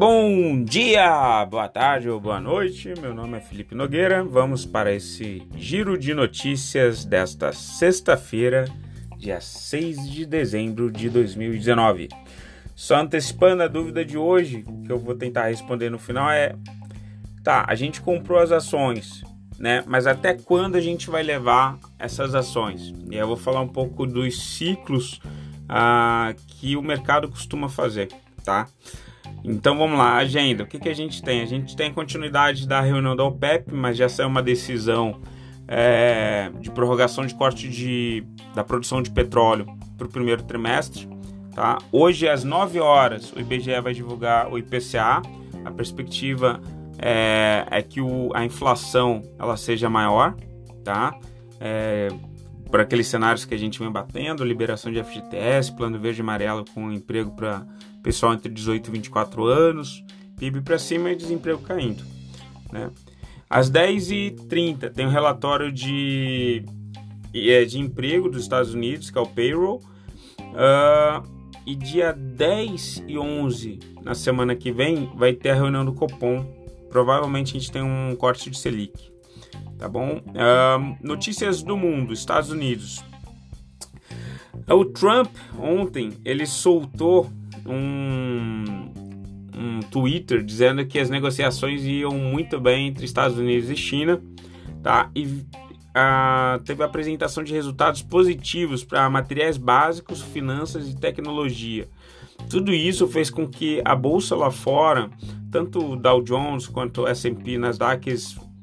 [0.00, 2.94] Bom dia, boa tarde ou boa noite.
[3.02, 4.24] Meu nome é Felipe Nogueira.
[4.24, 8.64] Vamos para esse giro de notícias desta sexta-feira,
[9.18, 12.08] dia 6 de dezembro de 2019.
[12.74, 16.54] Só antecipando a dúvida de hoje, que eu vou tentar responder no final é:
[17.44, 19.22] tá, a gente comprou as ações,
[19.60, 19.84] né?
[19.86, 22.94] Mas até quando a gente vai levar essas ações?
[23.10, 25.20] E eu vou falar um pouco dos ciclos
[25.68, 28.08] ah, que o mercado costuma fazer,
[28.42, 28.66] tá?
[29.44, 30.64] Então vamos lá, agenda.
[30.64, 31.42] O que, que a gente tem?
[31.42, 35.20] A gente tem continuidade da reunião da OPEP, mas já saiu uma decisão
[35.68, 39.66] é, de prorrogação de corte de, da produção de petróleo
[39.98, 41.06] para o primeiro trimestre.
[41.54, 41.78] Tá?
[41.92, 45.20] Hoje, às 9 horas, o IBGE vai divulgar o IPCA.
[45.64, 46.60] A perspectiva
[47.00, 50.36] é, é que o, a inflação ela seja maior,
[50.84, 51.18] tá?
[51.58, 52.08] É,
[52.70, 56.64] por aqueles cenários que a gente vem batendo, liberação de FGTS, plano verde e amarelo
[56.72, 57.66] com emprego para
[58.02, 60.04] pessoal entre 18 e 24 anos,
[60.38, 62.04] PIB para cima e desemprego caindo.
[62.70, 62.90] Né?
[63.48, 66.64] Às 10h30 tem o um relatório de,
[67.34, 69.82] é, de emprego dos Estados Unidos, que é o payroll.
[70.38, 75.92] Uh, e dia 10 e 11, na semana que vem, vai ter a reunião do
[75.92, 76.59] Copom.
[76.90, 79.10] Provavelmente a gente tem um corte de Selic.
[79.78, 80.18] Tá bom?
[80.18, 83.02] Uh, notícias do mundo, Estados Unidos.
[84.68, 87.30] O Trump ontem ele soltou
[87.66, 88.92] um,
[89.56, 94.20] um Twitter dizendo que as negociações iam muito bem entre Estados Unidos e China,
[94.82, 95.10] tá?
[95.14, 101.88] E uh, teve a apresentação de resultados positivos para materiais básicos, finanças e tecnologia.
[102.48, 105.10] Tudo isso fez com que a bolsa lá fora,
[105.50, 108.14] tanto o Dow Jones quanto o S&P Nasdaq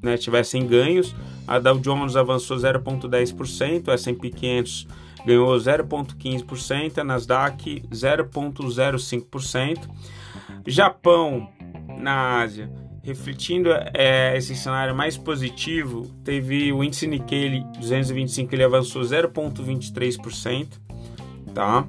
[0.01, 1.15] né, tivessem ganhos.
[1.47, 4.87] A Dow Jones avançou 0,10%, o S&P 500
[5.25, 9.89] ganhou 0,15%, a Nasdaq 0,05%.
[10.65, 11.49] Japão,
[11.99, 12.71] na Ásia,
[13.03, 20.67] refletindo é, esse cenário mais positivo, teve o índice Nikkei 225, ele avançou 0,23%,
[21.53, 21.87] tá?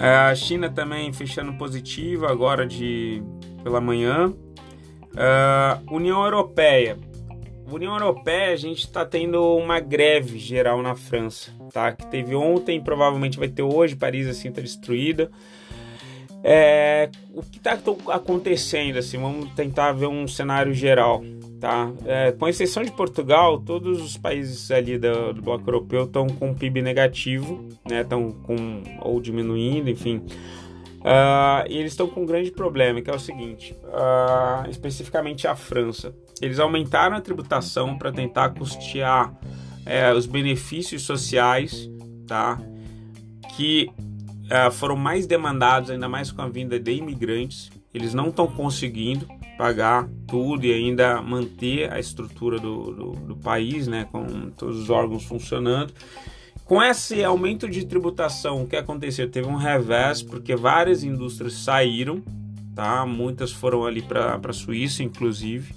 [0.00, 3.22] É, a China também fechando positivo agora de
[3.62, 4.28] pela manhã.
[5.12, 6.96] Uh, União Europeia
[7.74, 11.92] União Europeia, a gente está tendo uma greve geral na França, tá?
[11.92, 15.30] Que teve ontem, provavelmente vai ter hoje, Paris assim está destruída.
[16.42, 17.78] É, o que está
[18.08, 21.22] acontecendo, assim, vamos tentar ver um cenário geral,
[21.60, 21.92] tá?
[22.06, 26.54] É, com exceção de Portugal, todos os países ali do, do bloco europeu estão com
[26.54, 28.00] PIB negativo, né?
[28.00, 30.22] Estão com ou diminuindo, enfim.
[31.00, 35.54] Uh, e eles estão com um grande problema, que é o seguinte, uh, especificamente a
[35.54, 36.14] França.
[36.40, 41.90] Eles aumentaram a tributação para tentar custear uh, os benefícios sociais,
[42.26, 42.60] tá?
[43.56, 43.90] Que
[44.46, 47.70] uh, foram mais demandados, ainda mais com a vinda de imigrantes.
[47.94, 49.26] Eles não estão conseguindo
[49.60, 54.06] pagar tudo e ainda manter a estrutura do, do, do país, né?
[54.10, 55.92] Com todos os órgãos funcionando.
[56.64, 59.30] Com esse aumento de tributação, o que aconteceu?
[59.30, 62.22] Teve um revés, porque várias indústrias saíram,
[62.74, 63.04] tá?
[63.04, 65.74] Muitas foram ali para a Suíça, inclusive.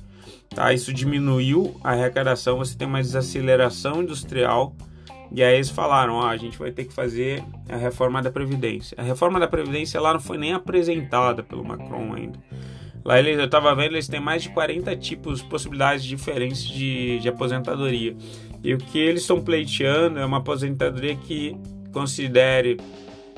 [0.56, 0.72] Tá?
[0.72, 4.74] Isso diminuiu a arrecadação, você tem uma desaceleração industrial.
[5.30, 8.96] E aí eles falaram, ó, a gente vai ter que fazer a reforma da Previdência.
[8.98, 12.40] A reforma da Previdência lá não foi nem apresentada pelo Macron ainda.
[13.04, 17.28] Lá ele, eu estava vendo, eles têm mais de 40 tipos, possibilidades diferentes de, de
[17.28, 18.16] aposentadoria.
[18.64, 21.58] E o que eles estão pleiteando é uma aposentadoria que
[21.92, 22.78] considere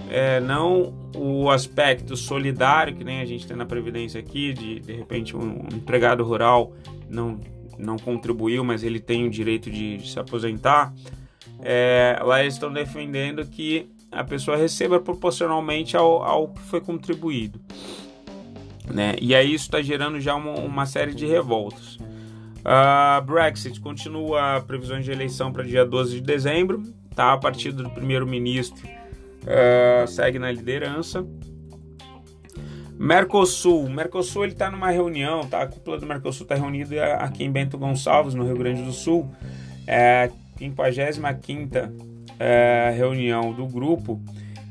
[0.09, 4.93] é, não o aspecto solidário que nem a gente tem na Previdência aqui, de de
[4.93, 6.73] repente um empregado rural
[7.09, 7.39] não,
[7.77, 10.93] não contribuiu, mas ele tem o direito de, de se aposentar.
[11.61, 17.59] É, lá eles estão defendendo que a pessoa receba proporcionalmente ao, ao que foi contribuído.
[18.93, 19.15] Né?
[19.19, 21.95] E aí isso está gerando já uma, uma, série de revoltas.
[21.95, 26.83] Uh, Brexit continua previsões de eleição para dia 12 de dezembro.
[27.15, 27.33] Tá?
[27.33, 31.25] A partir do primeiro-ministro uh, segue na liderança.
[32.97, 33.89] Mercosul.
[33.89, 35.63] Mercosul ele está numa reunião, tá?
[35.63, 39.29] A cúpula do Mercosul está reunida aqui em Bento Gonçalves, no Rio Grande do Sul.
[39.85, 41.77] É a 55
[42.39, 44.21] é, reunião do grupo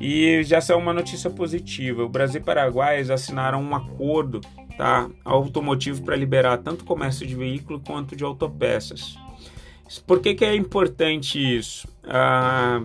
[0.00, 2.05] e já saiu uma notícia positiva.
[2.05, 4.41] O Brasil e Paraguai assinaram um acordo
[4.76, 9.17] tá, automotivo para liberar tanto comércio de veículo quanto de autopeças.
[10.06, 11.87] Por que, que é importante isso?
[12.05, 12.82] Ah,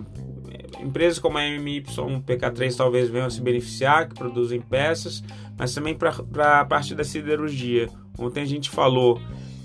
[0.80, 5.22] empresas como a MY, PK3 talvez venham a se beneficiar, que produzem peças,
[5.58, 7.88] mas também para a parte da siderurgia.
[8.18, 9.20] Ontem a gente falou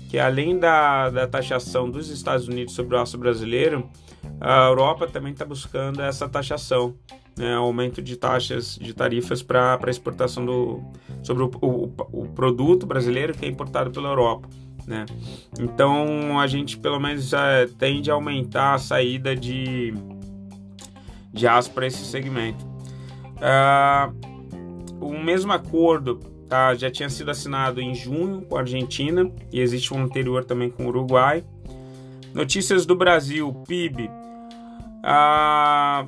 [0.08, 3.88] que além da, da taxação dos Estados Unidos sobre o aço brasileiro,
[4.40, 6.94] a Europa também está buscando essa taxação,
[7.36, 10.82] né, aumento de taxas de tarifas para exportação do
[11.22, 14.48] sobre o, o, o, produto brasileiro que é importado pela Europa.
[14.86, 15.04] Né?
[15.58, 19.92] Então a gente pelo menos é, tende a aumentar a saída de,
[21.32, 22.64] de aço para esse segmento.
[23.36, 29.60] Uh, o mesmo acordo tá, já tinha sido assinado em junho com a Argentina e
[29.60, 31.44] existe um anterior também com o Uruguai.
[32.32, 34.10] Notícias do Brasil, PIB.
[35.02, 36.06] Ah,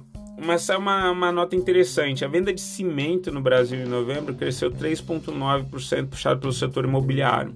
[0.73, 2.25] é uma, uma nota interessante.
[2.25, 7.55] A venda de cimento no Brasil em novembro cresceu 3,9%, puxado pelo setor imobiliário.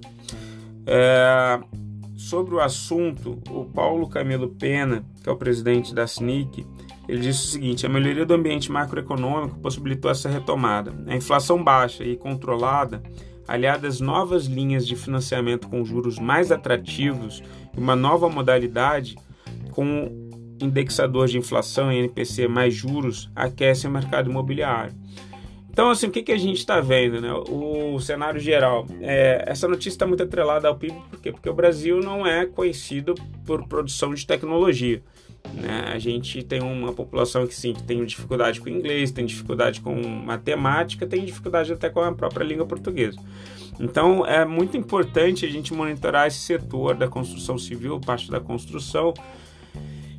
[0.85, 1.59] É,
[2.15, 6.65] sobre o assunto, o Paulo Camilo Pena, que é o presidente da SNIC,
[7.07, 10.93] ele disse o seguinte: a melhoria do ambiente macroeconômico possibilitou essa retomada.
[11.07, 13.01] A inflação baixa e controlada,
[13.47, 17.43] aliada às novas linhas de financiamento com juros mais atrativos
[17.75, 19.15] e uma nova modalidade
[19.71, 20.22] com
[20.63, 24.93] indexador de inflação e NPC mais juros, aquecem o mercado imobiliário.
[25.73, 27.33] Então, assim, o que, que a gente está vendo, né?
[27.33, 28.85] O, cenário geral.
[29.01, 31.31] É, essa notícia está muito atrelada ao PIB, por quê?
[31.31, 35.01] Porque o Brasil não é conhecido por produção de tecnologia.
[35.51, 35.85] Né?
[35.91, 41.07] A gente tem uma população que sim, tem dificuldade com inglês, tem dificuldade com matemática,
[41.07, 43.19] tem dificuldade até com a própria língua portuguesa.
[43.79, 49.13] Então é muito importante a gente monitorar esse setor da construção civil, parte da construção,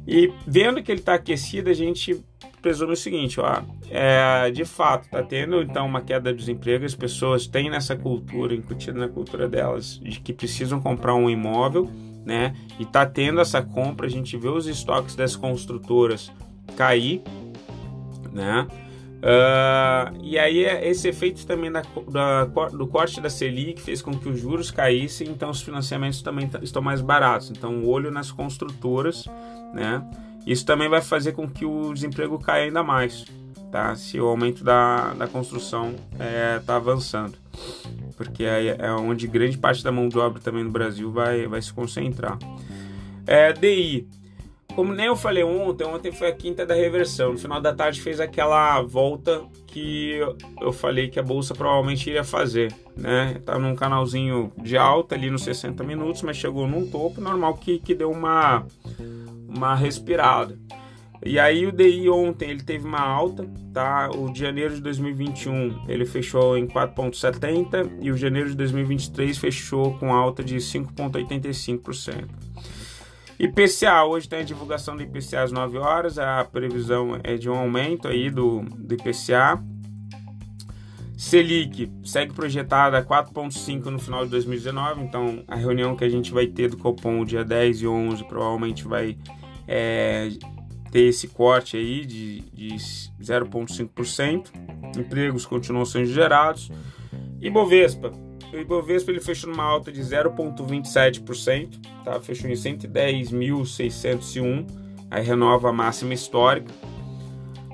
[0.06, 2.23] e vendo que ele está aquecido, a gente
[2.61, 6.95] presume o seguinte, ó, é, de fato, está tendo então uma queda do desemprego, as
[6.95, 11.91] pessoas têm nessa cultura, incutida na cultura delas, de que precisam comprar um imóvel,
[12.25, 12.55] né?
[12.79, 16.33] E está tendo essa compra, a gente vê os estoques das construtoras
[16.75, 17.23] cair,
[18.33, 18.67] né?
[19.25, 24.29] Uh, e aí esse efeito também da, da, do corte da Selic fez com que
[24.29, 27.50] os juros caíssem, então os financiamentos também estão mais baratos.
[27.50, 29.25] Então o olho nas construtoras,
[29.73, 30.05] né?
[30.47, 33.25] Isso também vai fazer com que o desemprego caia ainda mais,
[33.73, 33.94] tá?
[33.94, 37.38] Se o aumento da, da construção está é, tá avançando,
[38.19, 41.62] porque é, é onde grande parte da mão de obra também no Brasil vai, vai
[41.62, 42.38] se concentrar.
[43.27, 44.06] É, DI,
[44.75, 47.32] como nem eu falei ontem, ontem foi a quinta da reversão.
[47.32, 50.19] No final da tarde fez aquela volta que
[50.61, 53.41] eu falei que a bolsa provavelmente iria fazer, né?
[53.44, 57.79] Tá num canalzinho de alta ali nos 60 minutos, mas chegou num topo normal que,
[57.79, 58.67] que deu uma
[59.49, 60.59] uma respirada.
[61.25, 64.11] E aí o DI ontem ele teve uma alta, tá?
[64.15, 69.38] O de janeiro de 2021 ele fechou em 4.70 e o de janeiro de 2023
[69.38, 72.29] fechou com alta de 5.85%.
[73.38, 77.54] IPCA, hoje tem a divulgação do IPCA às 9 horas, a previsão é de um
[77.54, 79.62] aumento aí do, do IPCA.
[81.16, 86.32] Selic segue projetada a 4,5 no final de 2019, então a reunião que a gente
[86.32, 89.16] vai ter do Copom dia 10 e 11 provavelmente vai
[89.66, 90.28] é,
[90.90, 92.69] ter esse corte aí de, de
[93.20, 94.46] 0,5%.
[94.96, 96.70] Empregos continuam sendo gerados.
[97.40, 98.12] E Bovespa.
[98.55, 102.21] O Ibovespa ele fechou numa alta de 0,27%, tá?
[102.21, 104.65] fechou em 110.601,
[105.11, 106.73] aí renova a máxima histórica.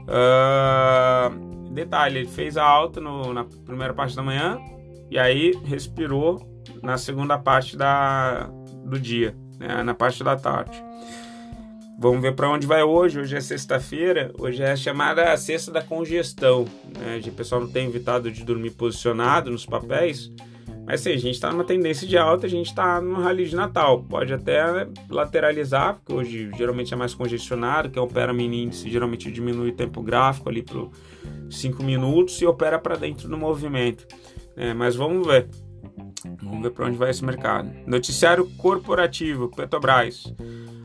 [0.08, 1.28] Uh,
[1.74, 4.58] detalhe, ele fez a alta no, na primeira parte da manhã
[5.10, 6.40] e aí respirou
[6.82, 8.48] na segunda parte da,
[8.82, 9.82] do dia, né?
[9.82, 10.82] na parte da tarde.
[11.98, 13.20] Vamos ver para onde vai hoje.
[13.20, 14.32] Hoje é sexta-feira.
[14.38, 16.64] Hoje é a chamada sexta da congestão.
[16.98, 17.20] Né?
[17.26, 20.32] O pessoal não tem evitado de dormir posicionado nos papéis.
[20.90, 23.54] Mas sim, a gente está numa tendência de alta, a gente está no rally de
[23.54, 24.02] Natal.
[24.02, 29.68] Pode até lateralizar, porque hoje geralmente é mais congestionado, quem opera mini índice geralmente diminui
[29.68, 30.88] o tempo gráfico ali para
[31.48, 34.04] 5 minutos e opera para dentro do movimento.
[34.56, 35.46] É, mas vamos ver.
[36.42, 37.70] Vamos ver para onde vai esse mercado.
[37.86, 40.34] Noticiário corporativo, Petrobras.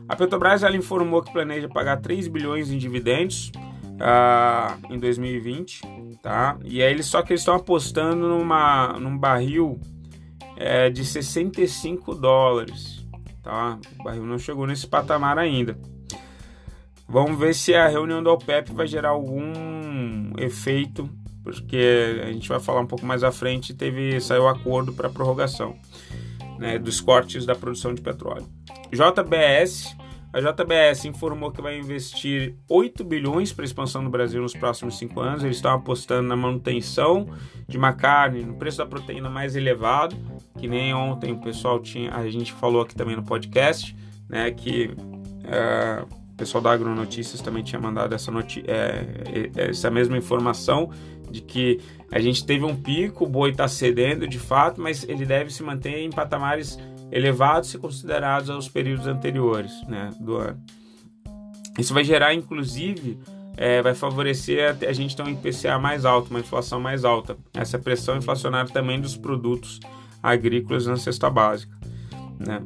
[0.08, 3.50] A Petrobras ela informou que planeja pagar 3 bilhões em dividendos
[3.96, 5.80] uh, em 2020,
[6.22, 6.56] tá?
[6.64, 9.80] E aí só que eles estão apostando numa, num barril
[10.56, 13.04] é, de 65 dólares,
[13.42, 13.78] tá?
[13.98, 15.78] O barril não chegou nesse patamar ainda.
[17.08, 21.08] Vamos ver se a reunião da OPEP vai gerar algum efeito,
[21.44, 23.74] porque a gente vai falar um pouco mais à frente.
[23.74, 25.76] Teve saiu acordo para prorrogação
[26.58, 28.46] né, dos cortes da produção de petróleo.
[28.90, 29.96] JBS,
[30.36, 34.98] a JBS informou que vai investir 8 bilhões para a expansão do Brasil nos próximos
[34.98, 35.42] 5 anos.
[35.42, 37.26] Eles estão apostando na manutenção
[37.66, 40.14] de uma carne, no preço da proteína mais elevado,
[40.58, 43.96] que nem ontem o pessoal tinha, a gente falou aqui também no podcast,
[44.28, 44.90] né, que
[45.44, 48.30] é, o pessoal da Agronotícias também tinha mandado essa,
[48.66, 50.90] é, é, essa mesma informação
[51.30, 51.80] de que
[52.12, 55.62] a gente teve um pico, o boi está cedendo de fato, mas ele deve se
[55.62, 56.78] manter em patamares
[57.10, 60.60] elevados se considerados aos períodos anteriores né, do ano.
[61.78, 63.18] Isso vai gerar, inclusive,
[63.56, 67.36] é, vai favorecer a, a gente ter um IPCA mais alto, uma inflação mais alta.
[67.54, 69.80] Essa pressão inflacionária também dos produtos
[70.22, 71.76] agrícolas na cesta básica.
[72.38, 72.62] Né?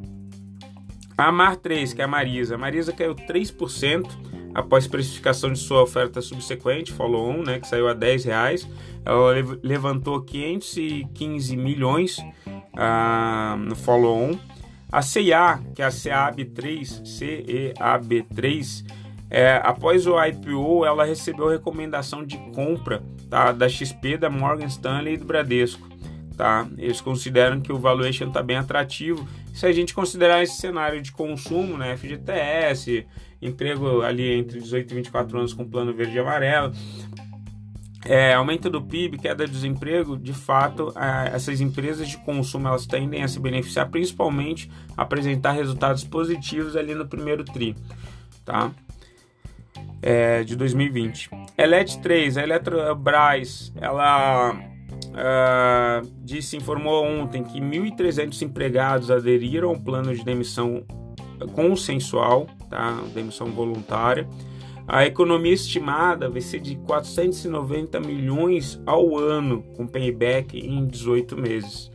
[1.17, 2.55] A Mar 3, que é a Marisa.
[2.55, 4.09] A Marisa caiu 3%
[4.53, 8.67] após precificação de sua oferta subsequente, follow-on, né, que saiu a 10 reais.
[9.05, 9.33] Ela
[9.63, 12.17] levantou 515 milhões
[12.75, 14.37] ah, no follow-on.
[14.91, 18.85] A CIA, que é a CEAB3, CEAB3,
[19.29, 25.13] é, após o IPO, ela recebeu recomendação de compra tá, da XP, da Morgan Stanley
[25.13, 25.87] e do Bradesco.
[26.35, 26.67] Tá?
[26.77, 29.25] Eles consideram que o valuation está bem atrativo.
[29.53, 33.05] Se a gente considerar esse cenário de consumo, né, FGTS,
[33.41, 36.73] emprego ali entre 18 e 24 anos com plano verde e amarelo,
[38.05, 42.85] é, aumento do PIB, queda do desemprego, de fato, é, essas empresas de consumo elas
[42.85, 47.75] tendem a se beneficiar, principalmente apresentar resultados positivos ali no primeiro tri,
[48.43, 48.71] tá?
[50.01, 51.29] É, de 2020.
[51.55, 60.15] Elet 3, a Eletrobras, ela uh, disse, informou ontem que 1.300 empregados aderiram ao plano
[60.15, 60.83] de demissão
[61.53, 62.99] consensual, tá?
[63.13, 64.27] demissão voluntária.
[64.93, 71.89] A economia estimada vai ser de 490 milhões ao ano, com payback em 18 meses.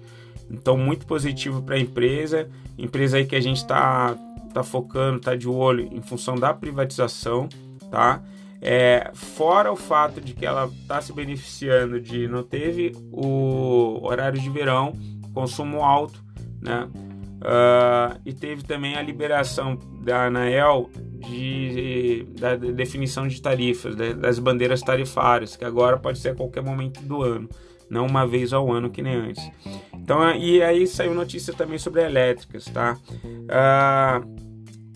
[0.51, 2.49] Então, muito positivo para a empresa.
[2.79, 4.17] Empresa aí que a gente está
[4.55, 7.51] tá focando, está de olho em função da privatização,
[7.91, 8.23] tá?
[8.63, 14.41] É, fora o fato de que ela está se beneficiando de não teve o horário
[14.41, 14.95] de verão,
[15.35, 16.25] consumo alto,
[16.63, 16.89] né?
[16.95, 20.89] Uh, e teve também a liberação da ANAEL
[21.29, 27.01] de, da definição de tarifas, das bandeiras tarifárias, que agora pode ser a qualquer momento
[27.03, 27.49] do ano,
[27.91, 29.51] não uma vez ao ano que nem antes.
[29.95, 32.97] Então, e aí saiu notícia também sobre elétricas, tá?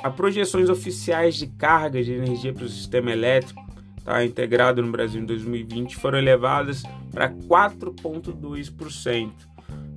[0.03, 3.61] As projeções oficiais de carga de energia para o sistema elétrico
[4.05, 6.83] tá, integrado no Brasil em 2020 foram elevadas
[7.13, 9.31] para 4,2%.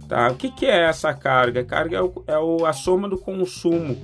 [0.07, 0.29] Tá?
[0.29, 1.61] O que, que é essa carga?
[1.61, 3.97] A carga é, o, é o, a soma do consumo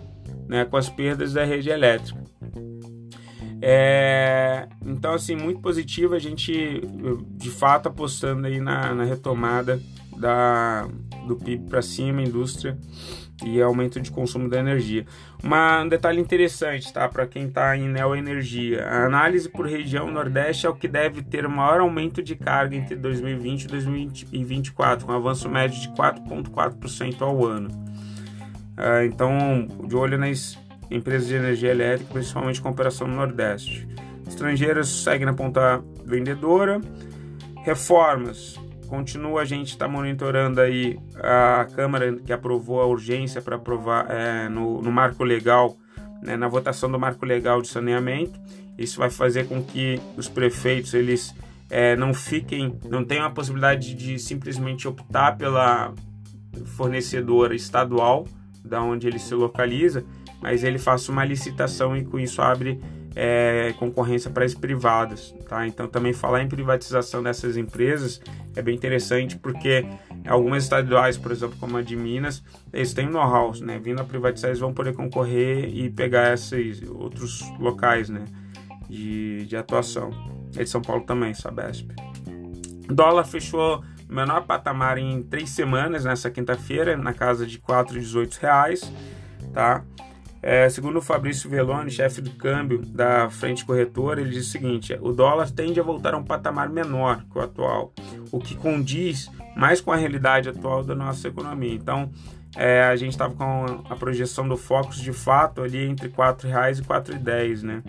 [0.48, 2.19] né, com as perdas da rede elétrica.
[3.62, 6.82] É, então, assim, muito positivo a gente,
[7.32, 9.82] de fato, apostando aí na, na retomada
[10.18, 10.88] da,
[11.28, 12.78] do PIB para cima, indústria
[13.46, 15.06] e aumento de consumo da energia.
[15.42, 17.08] Uma, um detalhe interessante, tá?
[17.08, 21.48] Para quem está em neoenergia, a análise por região Nordeste é o que deve ter
[21.48, 27.70] maior aumento de carga entre 2020 e 2024, com avanço médio de 4,4% ao ano.
[28.78, 30.58] Uh, então, de olho nas
[30.90, 33.88] empresas de energia elétrica, principalmente com operação no Nordeste.
[34.28, 36.82] Estrangeiras seguem na ponta vendedora.
[37.64, 44.10] Reformas continua a gente está monitorando aí a Câmara que aprovou a urgência para aprovar
[44.10, 45.78] é, no, no, marco legal,
[46.24, 48.38] né, na votação do marco legal de saneamento.
[48.78, 51.34] Isso vai fazer com que os prefeitos eles
[51.70, 55.94] é, não fiquem, não tenham a possibilidade de simplesmente optar pela
[56.76, 58.26] fornecedora estadual,
[58.70, 60.06] da onde ele se localiza,
[60.42, 62.80] mas ele faça uma licitação e com isso abre
[63.16, 65.36] é, concorrência para as privadas.
[65.48, 65.68] Tá?
[65.68, 68.22] Então, também falar em privatização dessas empresas
[68.56, 69.86] é bem interessante porque
[70.28, 73.80] algumas estaduais, por exemplo, como a de Minas, eles têm know-how, né?
[73.80, 78.26] Vindo a privatizar, eles vão poder concorrer e pegar esses outros locais né?
[78.90, 80.12] de, de atuação.
[80.56, 81.90] É de São Paulo também, Sabesp.
[82.90, 88.92] O dólar fechou menor patamar em três semanas nessa quinta-feira, na casa de 4,18 reais,
[89.54, 89.84] tá?
[90.42, 94.98] É, segundo o Fabrício Veloni, chefe do câmbio da frente corretora, ele diz o seguinte:
[95.02, 97.94] o dólar tende a voltar a um patamar menor que o atual,
[98.32, 101.74] o que condiz mais com a realidade atual da nossa economia.
[101.74, 102.10] Então,
[102.56, 106.78] é, a gente estava com a projeção do Focus de fato ali entre R$ 4,00
[106.78, 107.84] e R$ 4,10, né?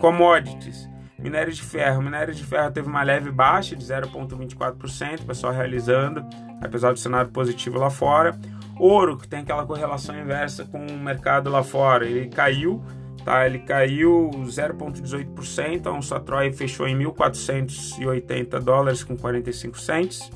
[0.00, 0.88] Commodities.
[1.22, 2.02] Minério de ferro.
[2.02, 6.24] Minério de ferro teve uma leve baixa de 0,24%, pessoal realizando,
[6.60, 8.38] apesar do cenário positivo lá fora.
[8.78, 12.82] Ouro, que tem aquela correlação inversa com o mercado lá fora, ele caiu,
[13.24, 13.44] tá?
[13.44, 20.30] Ele caiu 0,18%, a onça Troy fechou em 1.480 dólares com 45 cents.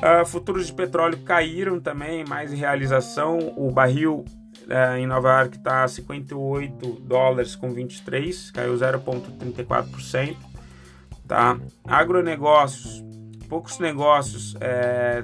[0.00, 3.52] Uh, futuros de petróleo caíram também, mais em realização.
[3.54, 4.24] O barril
[4.70, 10.36] uh, em Nova York está a 58 dólares com 23, caiu 0,34%.
[11.26, 11.58] Tá?
[11.84, 13.04] Agronegócios
[13.50, 14.54] poucos negócios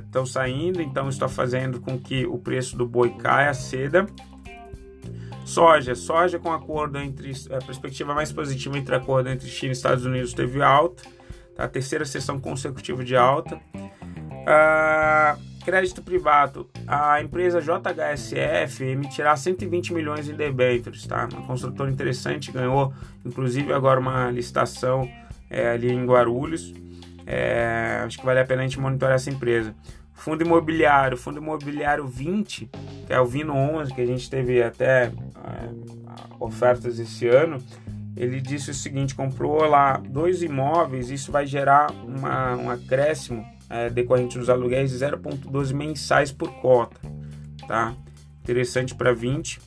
[0.05, 4.05] estão é, saindo, então está fazendo com que o preço do boi caia, ceda.
[5.45, 10.05] Soja, soja com acordo entre a perspectiva mais positiva entre acordo entre China e Estados
[10.05, 11.05] Unidos teve alta,
[11.55, 11.65] tá?
[11.65, 13.61] a terceira sessão consecutiva de alta.
[14.45, 15.37] Ah,
[15.67, 21.29] crédito privado, a empresa JHSF emitirá 120 milhões em debêntures, tá?
[21.33, 22.95] Uma construtora interessante, ganhou
[23.25, 25.11] inclusive agora uma licitação
[25.51, 26.73] é, ali em Guarulhos.
[27.27, 29.75] É, acho que vale a pena a gente monitorar essa empresa.
[30.15, 32.71] Fundo imobiliário, fundo imobiliário 20,
[33.05, 35.13] que é o Vino 11, que a gente teve até é,
[36.39, 37.59] ofertas esse ano.
[38.17, 43.91] Ele disse o seguinte: comprou lá dois imóveis, isso vai gerar uma, um acréscimo é,
[43.91, 47.01] decorrente dos aluguéis de 0,12 mensais por cota,
[47.67, 47.95] tá?
[48.43, 49.61] Interessante para 20.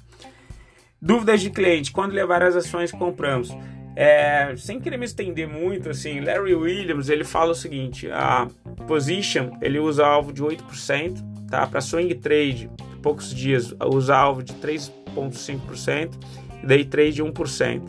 [1.02, 3.50] Dúvidas de cliente: quando levar as ações que compramos?
[3.96, 8.48] É, sem querer me estender muito, assim, Larry Williams ele fala o seguinte: a
[8.88, 11.68] position ele usa alvo de 8%, tá?
[11.68, 12.70] Para swing trade,
[13.02, 16.12] poucos dias, usa alvo de 3,5%
[16.64, 17.82] e day trade 1%.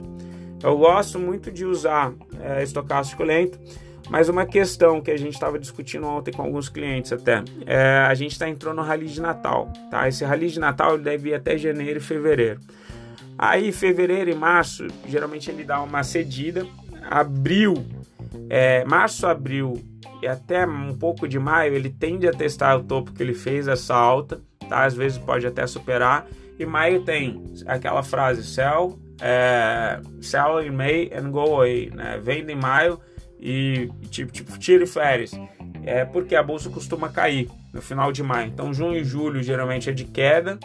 [0.63, 3.59] Eu gosto muito de usar é, estocástico lento,
[4.11, 8.13] mas uma questão que a gente estava discutindo ontem com alguns clientes até, é, a
[8.15, 10.09] gente está entrando no rally de Natal, tá?
[10.09, 12.61] Esse rally de Natal deve ir até janeiro e fevereiro.
[13.39, 16.67] Aí, fevereiro e março, geralmente ele dá uma cedida.
[17.09, 17.87] Abril,
[18.51, 19.81] é, março, abril
[20.21, 23.69] e até um pouco de maio, ele tende a testar o topo que ele fez,
[23.69, 24.85] essa alta, tá?
[24.85, 26.27] Às vezes pode até superar.
[26.59, 32.21] E maio tem aquela frase, sell, é, sell in May and go away, né?
[32.23, 33.01] Vende em maio
[33.41, 35.33] e tipo, tipo tire férias.
[35.85, 38.49] É porque a bolsa costuma cair no final de maio.
[38.49, 40.59] Então, junho e julho geralmente é de queda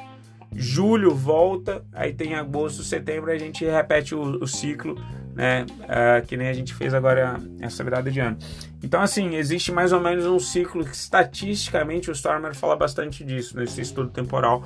[0.56, 4.96] julho volta, aí tem agosto, setembro, a gente repete o, o ciclo,
[5.36, 5.66] né?
[5.82, 8.38] Uh, que nem a gente fez agora essa virada de ano.
[8.82, 13.58] Então, assim, existe mais ou menos um ciclo que estatisticamente o Stormer fala bastante disso
[13.58, 14.64] nesse estudo temporal.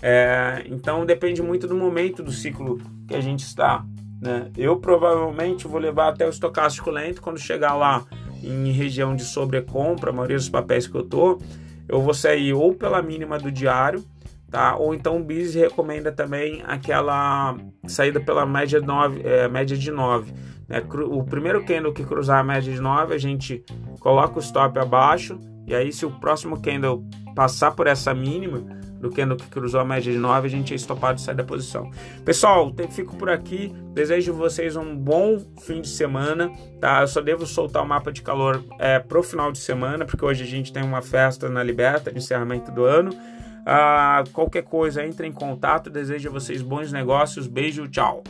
[0.00, 3.84] É, então, depende muito do momento do ciclo que a gente está.
[4.22, 4.50] Né?
[4.56, 8.04] Eu provavelmente vou levar até o estocástico lento quando chegar lá
[8.42, 11.40] em região de sobrecompra, a maioria dos papéis que eu tô,
[11.88, 14.04] eu vou sair ou pela mínima do diário
[14.52, 14.76] tá?
[14.76, 20.30] Ou então o BIS recomenda também aquela saída pela média, 9, é, média de 9.
[20.68, 20.82] Né?
[21.08, 23.64] O primeiro candle que cruzar a média de 9, a gente
[23.98, 27.02] coloca o stop abaixo, e aí se o próximo candle
[27.34, 30.76] passar por essa mínima do candle que cruzou a média de 9, a gente é
[30.76, 31.90] estopado e sai da posição.
[32.24, 33.74] Pessoal, fico por aqui.
[33.92, 37.00] Desejo vocês um bom fim de semana, tá?
[37.00, 40.44] Eu só devo soltar o mapa de calor é, pro final de semana, porque hoje
[40.44, 43.10] a gente tem uma festa na Liberta de encerramento do ano.
[43.66, 45.90] Ah, qualquer coisa, entre em contato.
[45.90, 47.46] Desejo a vocês bons negócios.
[47.46, 48.22] Beijo, tchau.